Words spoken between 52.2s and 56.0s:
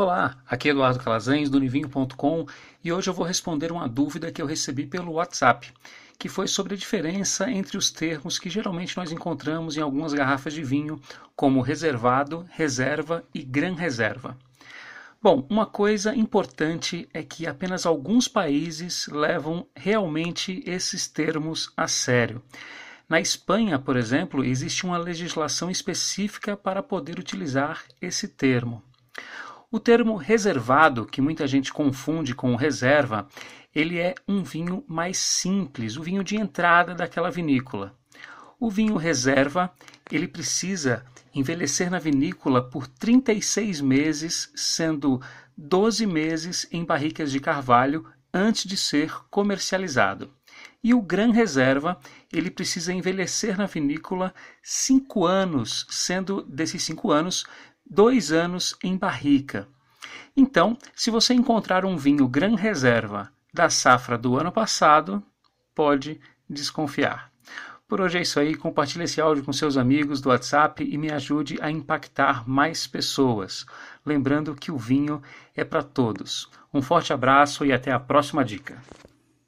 ele precisa envelhecer na vinícola 5 anos,